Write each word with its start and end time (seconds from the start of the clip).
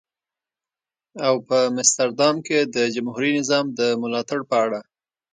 او 1.25 1.35
په 1.47 1.57
مستر 1.75 2.07
دام 2.19 2.35
کې 2.47 2.59
د 2.75 2.77
جمهوري 2.95 3.31
نظام 3.39 3.65
د 3.79 3.81
ملاتړ 4.01 4.39
په 4.49 4.55
اړه. 4.65 4.79